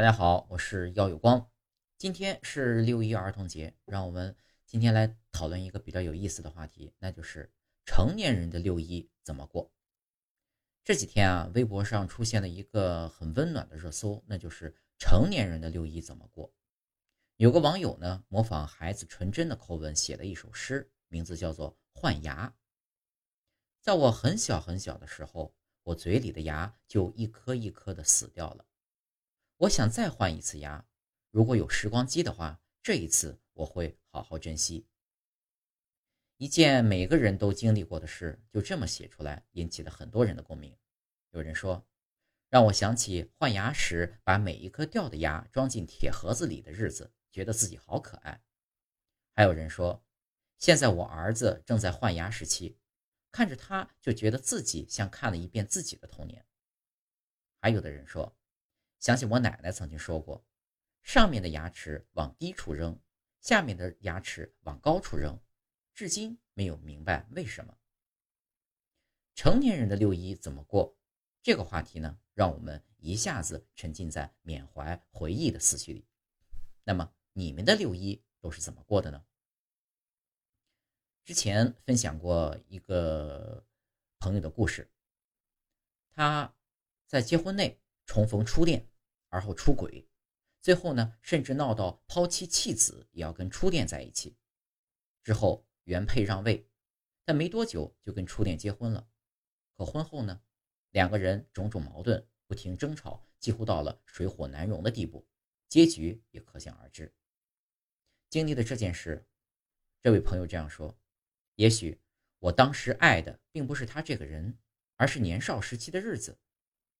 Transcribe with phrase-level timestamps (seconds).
[0.00, 1.50] 大家好，我是耀有光。
[1.98, 4.34] 今天是六一儿童节，让我们
[4.64, 7.52] 今天来讨论一个比较有意思的话题，那就是
[7.84, 9.70] 成年人的六一怎么过。
[10.82, 16.50] 这几天啊，微博上出现了一个很温暖的热搜，那就是成年人的六一怎么过。
[17.36, 22.48] 有个网友呢，模仿孩子纯真的口吻写了一首诗，名字叫做《换牙》。
[23.82, 28.64] 在我很小很小的时候，我嘴里的牙就一颗一颗的死掉了。
[29.60, 30.86] 我想再换一次牙，
[31.30, 34.86] 如果有时光机的话，这一次我会好好珍惜。
[36.38, 40.74] 一件每个人都经历过的事，就这么写出来，引起了很多人的共鸣。
[41.32, 41.86] 有人说，
[42.48, 48.42] 让我想起换牙时把每一颗掉的牙装进铁盒子里的日子，觉得自己好可爱。
[49.34, 50.02] 还有人说，
[50.56, 52.78] 现在我儿子正在换牙时期，
[53.30, 56.46] 看着他就觉得自己像看了一遍自己的童年。
[57.60, 58.34] 还有的人说。
[59.00, 60.44] 想起我奶奶曾经说过
[61.02, 63.00] ：“上面的牙齿往低处扔，
[63.40, 65.40] 下面的牙齿往高处扔。”
[65.92, 67.76] 至今没有明白为什么。
[69.34, 70.96] 成年人的六一怎么过？
[71.42, 76.06] 这个话题呢，让我们一下子沉浸在缅怀回忆的思绪里。
[76.84, 79.24] 那么，你们的六一都是怎么过的呢？
[81.24, 83.66] 之前分享过一个
[84.18, 84.90] 朋友的故事，
[86.10, 86.54] 他
[87.06, 87.80] 在结婚内
[88.10, 88.88] 重逢初恋。
[89.28, 90.08] 而后出轨，
[90.60, 94.36] 最后呢，甚至闹到抛妻弃子也要跟初恋在一起。
[95.22, 96.68] 之后原配让位，
[97.24, 99.08] 但没多久就跟初恋结婚了。
[99.76, 100.42] 可婚后呢，
[100.90, 105.24] 两个人种种矛盾，不停争吵，几乎到了水火难容的地步，
[105.68, 107.14] 结局也可想而知。
[108.28, 109.24] 经历了这件事，
[110.02, 110.98] 这位朋友这样说
[111.54, 112.00] ：“也许
[112.40, 114.58] 我当时爱的并不是他这个人，
[114.96, 116.36] 而是年少时期的日子，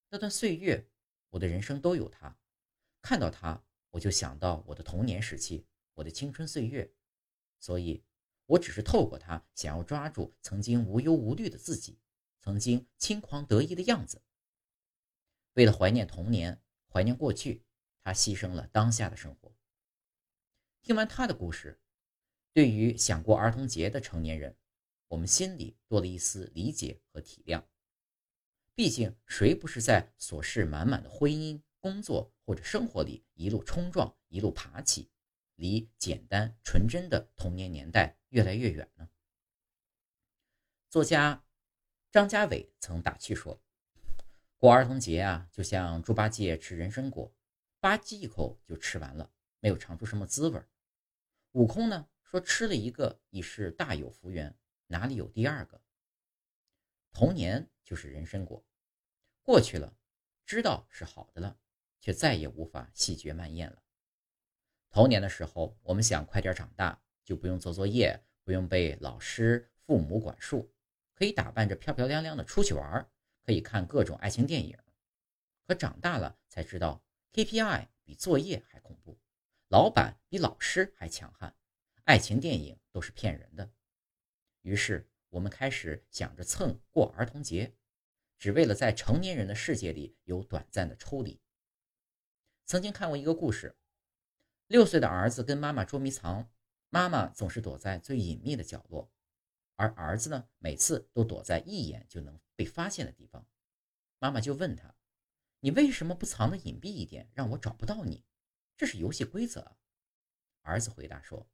[0.07, 0.87] 那段岁月。”
[1.31, 2.37] 我的人生都有他，
[3.01, 5.65] 看到他，我就想到我的童年时期，
[5.95, 6.93] 我的青春岁月，
[7.59, 8.03] 所以，
[8.45, 11.99] 我只是透过他，想要抓住曾经无忧无虑的自己，
[12.39, 14.21] 曾经轻狂得意的样子。
[15.53, 17.65] 为了怀念童年，怀念过去，
[18.01, 19.53] 他牺牲了当下的生活。
[20.81, 21.81] 听完他的故事，
[22.53, 24.57] 对于想过儿童节的成年人，
[25.07, 27.63] 我们心里多了一丝理解和体谅。
[28.81, 35.11] 毕竟，谁不是在琐事满满的婚姻、工作或者生活里一路冲撞、一路爬起，
[35.53, 39.07] 离简单纯真的童年年代越来越远呢？
[40.89, 41.45] 作家
[42.11, 43.61] 张家伟曾打趣说
[44.57, 47.31] ：“过儿童节啊，就像猪八戒吃人参果，
[47.79, 50.59] 吧唧一口就吃完了，没有尝出什么滋味。”
[51.53, 55.79] 悟空呢说：“吃了一个已是大有福缘，哪里有第二个？”
[57.13, 57.69] 童年。
[57.83, 58.63] 就是人参果，
[59.43, 59.97] 过去了，
[60.45, 61.57] 知道是好的了，
[61.99, 63.81] 却再也无法细嚼慢咽了。
[64.89, 70.71] 童年的时候，我们想快点长大，就不用做作业，不用被老师、父母管束，
[71.13, 73.09] 可以打扮着漂漂亮亮的出去玩，
[73.43, 74.77] 可以看各种爱情电影。
[75.65, 77.03] 可长大了才知道
[77.33, 79.19] ，KPI 比作业还恐怖，
[79.69, 81.55] 老板比老师还强悍，
[82.03, 83.71] 爱情电影都是骗人的。
[84.61, 87.73] 于是我们开始想着蹭过儿童节。
[88.41, 91.39] 只为了在成年人的世界里有短暂的抽离。
[92.65, 93.77] 曾经看过一个故事，
[94.65, 96.49] 六岁的儿子跟妈妈捉迷藏，
[96.89, 99.11] 妈妈总是躲在最隐秘的角落，
[99.75, 103.47] 而儿子呢，每次都躲在一眼就能被发现的地方。
[104.17, 104.95] 妈妈就问他
[105.61, 108.25] ：“你为什么不藏得隐蔽一点，让我找不到你？
[108.75, 109.77] 这是游戏规则。”
[110.61, 111.47] 儿子回答说：“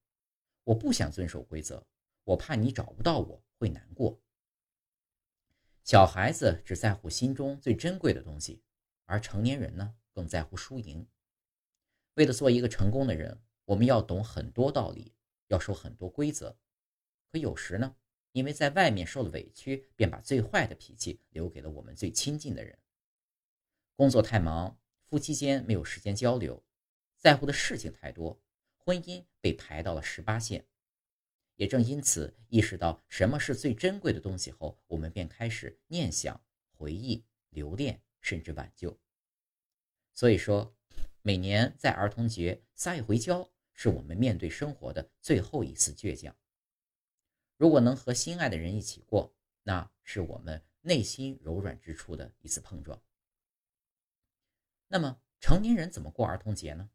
[0.64, 1.86] 我不想遵守规则，
[2.24, 4.18] 我怕你找不到我会难过。”
[5.88, 8.62] 小孩子只在乎心中最珍贵的东西，
[9.06, 11.08] 而成年人呢，更在乎输赢。
[12.16, 15.14] 为了做一个成功的人，我们要懂很多道理，
[15.48, 16.58] 要守很多规则。
[17.32, 17.96] 可有时呢，
[18.34, 22.78] 因为在外面受了委屈，便把最坏的脾气留给了我们最亲近的人。
[23.96, 26.66] 工作太忙，夫妻间没有时间交流，
[27.16, 28.42] 在乎的事情太多，
[28.76, 30.68] 婚姻被排到了十八线。
[31.58, 36.40] 也正因此，意识到什么是最珍贵的东西后，我们便开始念想、
[36.72, 38.98] 回忆、留恋，甚至挽救。
[40.14, 40.76] 所以说，
[41.24, 46.36] 每年在儿童节撒一回娇，是我们面对生活的最后一次倔强。
[47.58, 53.02] 如果能和心爱的人一起过，那是我们内心柔软之处的一次碰撞。
[54.88, 56.92] 那么，成年人怎么过儿童节呢？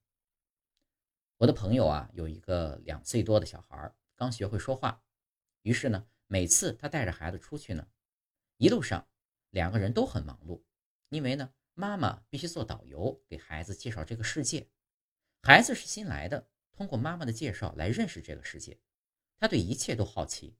[1.38, 3.96] 我的朋友啊，有一个两岁多的小孩儿。
[4.22, 5.02] 刚学会说话，
[5.62, 7.88] 于是呢，每次他带着孩子出去呢，
[8.56, 9.10] 一路上
[9.50, 10.62] 两个人都很忙碌，
[11.08, 14.70] 因为呢，妈妈必须做导游，给孩子介绍这个世界。
[15.42, 18.78] 孩子是新来的，通过妈妈的介绍来认识这个世界。
[19.38, 20.56] 他对一切都好奇，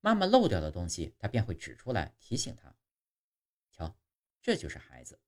[0.00, 2.72] 妈妈漏掉的东西，他便会指出来提醒他。
[3.72, 3.98] 瞧，
[4.40, 5.18] 这就是孩子，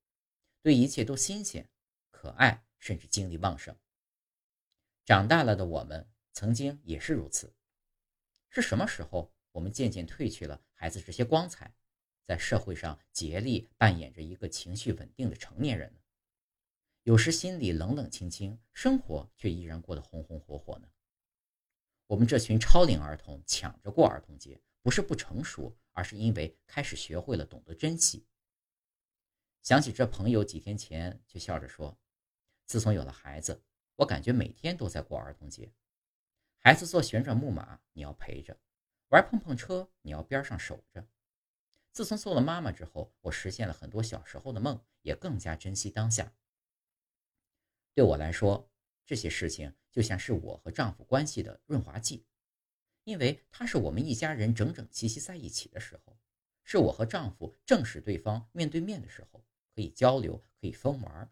[0.63, 1.69] 对一切都新鲜、
[2.13, 3.77] 可爱，甚至精力旺盛。
[5.05, 7.53] 长大了的我们，曾经也是如此。
[8.55, 11.75] 是什么时候，我们渐渐褪去了孩子这些光彩？
[12.25, 16.01] 在社会上竭力扮演着一个情绪稳定的成年人呢，
[17.03, 20.89] 有时心里冷冷清清，生活却依然过得红红火火呢。
[22.07, 28.25] 我们这群超龄儿童抢着过儿童节，不是不成熟，而是因为开始学会了懂得珍惜。
[29.63, 31.99] 想起这朋友几天前就笑着说
[32.65, 33.63] ：“自从有了孩子，
[33.97, 35.73] 我感觉每天都在过儿童节。
[36.67, 38.55] 孩子坐旋转木马，你要陪着；
[39.09, 41.07] 玩碰碰车，你要边上守着。”
[41.93, 46.33] 自从做了妈妈之后，我实现了很多小时候的梦，也更加珍惜当下。
[47.93, 48.73] 对我来说，
[49.05, 52.25] 这些事情就像是我和丈夫关系的润滑剂，
[53.05, 56.17] 因为它是我们一家人整整齐齐在一起的时候，
[56.63, 59.45] 是我和丈夫正视对方面对面的时候，
[59.75, 61.31] 可以交流，可以疯玩。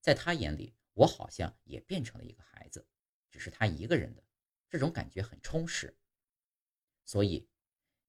[0.00, 2.84] 在他眼里，我好像也变成了一个孩子，
[3.30, 4.24] 只是他一个人的，
[4.68, 5.96] 这种感觉很充实。
[7.04, 7.48] 所以。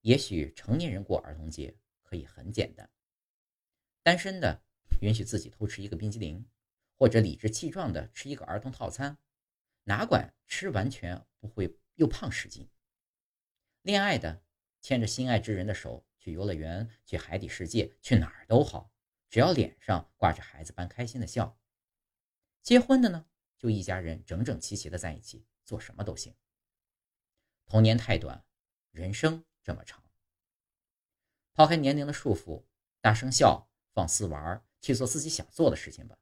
[0.02, 2.90] 也许成年人过儿童节可以很简单，
[4.02, 4.64] 单身的
[5.02, 6.48] 允许自己偷吃一个冰激凌，
[6.96, 9.18] 或者理直气壮的吃一个儿童套餐，
[9.84, 12.70] 哪管吃完全不会又胖十斤。
[13.82, 14.42] 恋爱的
[14.80, 18.94] 牵着心爱之人的手去游乐园、去海底世界、去哪儿都好，
[19.30, 21.60] 只要脸上挂着孩子般开心的笑。
[22.64, 23.26] 结婚的呢，
[23.58, 26.34] 就一家人整整齐齐的在一起，做什么都行。
[27.70, 28.44] 童年太短，
[28.92, 29.46] 人生。
[29.64, 30.04] 这么长，
[31.54, 32.64] 抛开年龄的束缚，
[33.02, 36.18] 大声笑，放肆玩，去做自己想做的事情吧。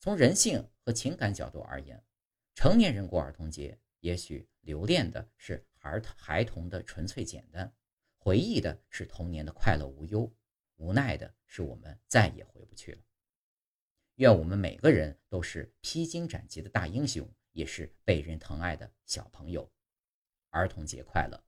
[0.00, 2.02] 从人性和情感角度而言，
[2.54, 7.70] 成年人过儿童节，也许留恋的是孩孩童的纯粹简单，
[8.16, 10.34] 回忆的是童年的快乐无忧，
[10.76, 13.02] 无奈的是我们再也回不去了。
[14.14, 19.70] 愿我们每个人都是披荆斩棘的大英雄，也是被人疼爱的小朋友。
[20.50, 21.47] 儿童节快乐！